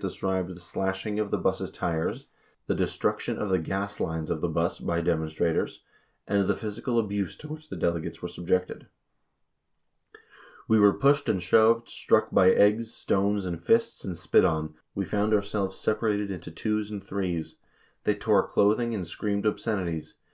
[0.00, 2.26] 35 637 0 74 16 210 bus' tires,
[2.66, 5.80] the destruction of the gas lines of the bus by the demon strators,
[6.26, 8.86] and the physical abuse to which the delegates were subjected:
[10.66, 15.34] we were pushed and shoved, struck by eggs, stones, and fists and spit on, we found
[15.34, 17.56] ourselves separated into twos and threes.
[18.04, 20.14] They tore clothing and screamed obscenities.